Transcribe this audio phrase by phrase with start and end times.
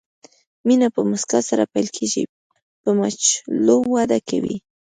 [0.67, 2.23] مینه په مسکا سره پیل کېږي،
[2.81, 4.55] په مچولو وده کوي.